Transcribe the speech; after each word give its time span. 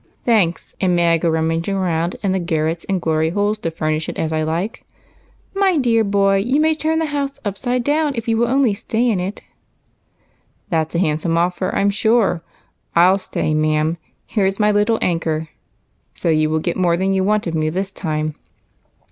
"Thanks. 0.25 0.73
And 0.81 0.95
may 0.95 1.09
I 1.13 1.19
go 1.19 1.29
rummaging 1.29 1.75
round 1.77 2.15
in 2.23 2.31
the 2.31 2.39
garrets 2.39 2.87
and 2.89 2.99
glory 2.99 3.29
holes 3.29 3.59
to 3.59 3.69
furnish 3.69 4.09
it 4.09 4.17
as 4.17 4.33
I 4.33 4.41
like?" 4.41 4.83
"My 5.53 5.77
dear 5.77 6.03
boy, 6.03 6.37
you 6.37 6.59
may 6.59 6.73
turn 6.73 6.97
the 6.97 7.05
house 7.13 7.39
upside 7.45 7.83
down 7.83 8.13
if 8.15 8.27
you 8.27 8.35
will 8.35 8.47
only 8.47 8.73
stay 8.73 9.07
in 9.11 9.19
it." 9.19 9.41
48 9.41 9.43
EIGHT 9.43 9.43
COUSINS. 9.43 10.69
"That's 10.71 10.95
a 10.95 11.05
handsome 11.05 11.37
offer, 11.37 11.75
I'm 11.75 11.91
sure. 11.91 12.41
I'll 12.95 13.19
stay, 13.19 13.53
ma'am; 13.53 13.97
here 14.25 14.49
's 14.49 14.59
my 14.59 14.71
little 14.71 14.97
anchor, 15.03 15.49
so 16.15 16.29
you 16.29 16.49
will 16.49 16.57
get 16.57 16.77
more 16.77 16.97
than 16.97 17.13
you 17.13 17.23
want 17.23 17.45
of 17.45 17.53
me 17.53 17.69
this 17.69 17.91
time." 17.91 18.33